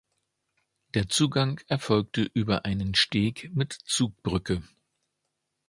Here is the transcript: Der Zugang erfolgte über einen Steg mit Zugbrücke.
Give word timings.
Der 0.95 1.09
Zugang 1.09 1.61
erfolgte 1.67 2.23
über 2.33 2.65
einen 2.65 2.95
Steg 2.95 3.51
mit 3.53 3.71
Zugbrücke. 3.85 4.63